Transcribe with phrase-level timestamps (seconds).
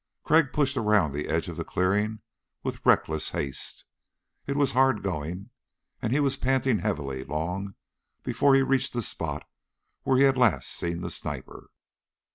[0.23, 2.21] Crag pushed around the edge of the clearing
[2.63, 3.85] with reckless haste.
[4.47, 5.51] It was hard going
[6.01, 7.75] and he was panting heavily long
[8.23, 9.47] before he reached the spot
[10.01, 11.69] where he had last seen the sniper.